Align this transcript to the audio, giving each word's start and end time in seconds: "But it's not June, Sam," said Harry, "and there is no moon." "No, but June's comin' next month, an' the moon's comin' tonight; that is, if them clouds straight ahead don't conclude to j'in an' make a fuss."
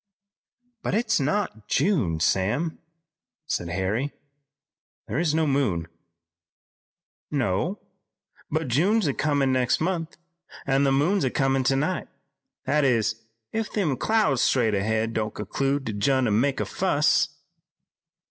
"But 0.81 0.95
it's 0.95 1.19
not 1.19 1.67
June, 1.67 2.19
Sam," 2.19 2.79
said 3.45 3.69
Harry, 3.69 4.05
"and 4.05 4.11
there 5.07 5.19
is 5.19 5.35
no 5.35 5.45
moon." 5.45 5.87
"No, 7.29 7.77
but 8.49 8.67
June's 8.67 9.07
comin' 9.19 9.51
next 9.53 9.79
month, 9.79 10.17
an' 10.65 10.85
the 10.85 10.91
moon's 10.91 11.29
comin' 11.35 11.63
tonight; 11.63 12.07
that 12.65 12.83
is, 12.83 13.21
if 13.51 13.71
them 13.71 13.95
clouds 13.95 14.41
straight 14.41 14.73
ahead 14.73 15.13
don't 15.13 15.35
conclude 15.35 15.85
to 15.85 15.93
j'in 15.93 16.25
an' 16.25 16.41
make 16.41 16.59
a 16.59 16.65
fuss." 16.65 17.37